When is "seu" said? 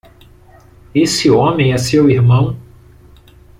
1.77-2.09